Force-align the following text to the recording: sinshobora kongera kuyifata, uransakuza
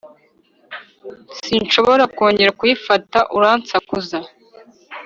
sinshobora 1.43 2.03
kongera 2.15 2.55
kuyifata, 2.59 3.17
uransakuza 3.37 4.17